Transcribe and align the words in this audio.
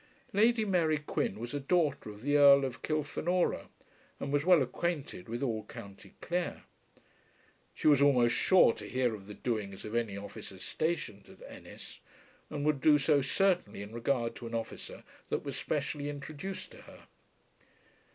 Lady 0.33 0.65
Mary 0.65 0.97
Quin 0.97 1.37
was 1.37 1.53
a 1.53 1.59
daughter 1.59 2.09
of 2.09 2.23
the 2.23 2.35
Earl 2.35 2.65
of 2.65 2.81
Kilfenora, 2.81 3.67
and 4.19 4.33
was 4.33 4.43
well 4.43 4.63
acquainted 4.63 5.29
with 5.29 5.43
all 5.43 5.63
County 5.65 6.15
Clare. 6.21 6.63
She 7.75 7.85
was 7.85 8.01
almost 8.01 8.33
sure 8.33 8.73
to 8.73 8.89
hear 8.89 9.13
of 9.13 9.27
the 9.27 9.35
doings 9.35 9.85
of 9.85 9.93
any 9.93 10.17
officers 10.17 10.63
stationed 10.63 11.29
at 11.29 11.47
Ennis, 11.47 11.99
and 12.49 12.65
would 12.65 12.81
do 12.81 12.97
so 12.97 13.21
certainly 13.21 13.83
in 13.83 13.93
regard 13.93 14.33
to 14.37 14.47
an 14.47 14.55
officer 14.55 15.03
that 15.29 15.43
was 15.45 15.55
specially 15.55 16.09
introduced 16.09 16.71
to 16.71 16.77
her. 16.81 17.03